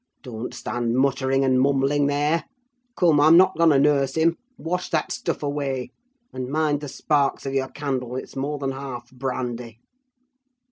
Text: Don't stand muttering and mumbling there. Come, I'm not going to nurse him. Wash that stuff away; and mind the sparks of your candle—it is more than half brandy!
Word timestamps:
Don't 0.23 0.51
stand 0.51 0.95
muttering 0.97 1.45
and 1.45 1.61
mumbling 1.61 2.07
there. 2.07 2.45
Come, 2.97 3.19
I'm 3.19 3.37
not 3.37 3.55
going 3.55 3.69
to 3.69 3.77
nurse 3.77 4.15
him. 4.15 4.35
Wash 4.57 4.89
that 4.89 5.11
stuff 5.11 5.43
away; 5.43 5.91
and 6.33 6.49
mind 6.49 6.81
the 6.81 6.87
sparks 6.87 7.45
of 7.45 7.53
your 7.53 7.67
candle—it 7.69 8.23
is 8.23 8.35
more 8.35 8.57
than 8.57 8.71
half 8.71 9.11
brandy! 9.11 9.79